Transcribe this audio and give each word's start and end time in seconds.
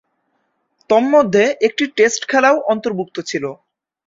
তন্মধ্যে, 0.89 1.43
একটি 1.67 1.83
টেস্ট 1.97 2.21
খেলাও 2.27 2.57
অন্তর্ভুক্ত 2.71 3.15
ছিল। 3.21 3.45